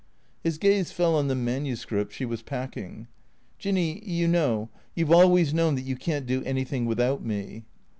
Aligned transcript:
His 0.43 0.57
gaze 0.57 0.91
fell 0.91 1.15
on 1.15 1.27
the 1.27 1.35
manuscript 1.35 2.11
she 2.11 2.25
was 2.25 2.41
packing." 2.41 3.07
Jinny, 3.59 4.03
you 4.03 4.27
know— 4.27 4.69
you 4.95 5.05
've 5.05 5.11
always 5.11 5.53
known 5.53 5.75
that 5.75 5.85
you 5.85 5.95
can't 5.95 6.25
do 6.25 6.41
anything 6.43 6.87
without 6.87 7.23
me." 7.23 7.65